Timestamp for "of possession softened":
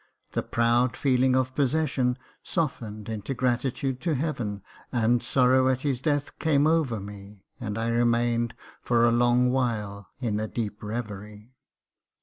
1.35-3.07